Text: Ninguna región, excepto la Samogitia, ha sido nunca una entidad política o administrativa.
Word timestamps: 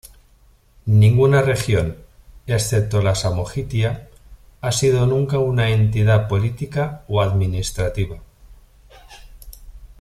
Ninguna 0.87 1.43
región, 1.43 1.95
excepto 2.47 3.03
la 3.03 3.13
Samogitia, 3.13 4.09
ha 4.59 4.71
sido 4.71 5.05
nunca 5.05 5.37
una 5.37 5.69
entidad 5.69 6.27
política 6.27 7.05
o 7.07 7.21
administrativa. 7.21 8.17